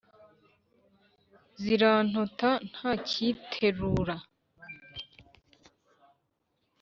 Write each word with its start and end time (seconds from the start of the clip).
Zirantota 1.61 2.49
ntacyiterura 2.69 4.15